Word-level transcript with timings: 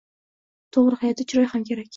To‘g‘ri, 0.77 0.99
hayotda 1.05 1.29
chiroy 1.31 1.49
ham 1.55 1.71
kerak. 1.71 1.89